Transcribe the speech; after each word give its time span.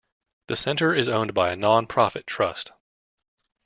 The 0.47 0.55
centre 0.55 0.95
is 0.95 1.07
owned 1.07 1.35
by 1.35 1.51
a 1.51 1.55
non-profit 1.55 2.25
trust. 2.25 2.71